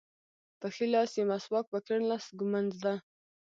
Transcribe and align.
په 0.59 0.67
ښي 0.73 0.85
لاس 0.93 1.11
یې 1.17 1.23
مسواک 1.31 1.65
په 1.71 1.79
کیڼ 1.85 2.01
لاس 2.09 2.25
ږمونځ 2.39 2.71
ده. 2.85 2.93